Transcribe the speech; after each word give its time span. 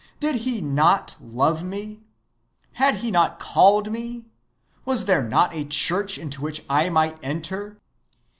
Did 0.19 0.37
he 0.37 0.61
not 0.61 1.15
love 1.21 1.63
me? 1.63 1.99
Had 2.71 2.95
he 3.05 3.11
not 3.11 3.37
called 3.39 3.91
me? 3.91 4.25
Was 4.83 5.05
there 5.05 5.21
not 5.21 5.53
a 5.53 5.63
Church 5.63 6.17
into 6.17 6.41
which 6.41 6.65
I 6.67 6.89
might 6.89 7.19
enter?... 7.21 7.77